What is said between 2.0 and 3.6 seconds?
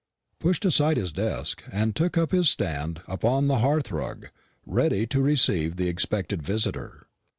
up his stand upon the